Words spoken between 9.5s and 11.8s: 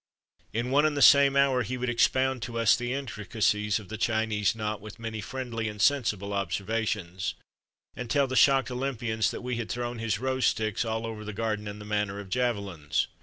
had thrown his rose sticks all over the garden in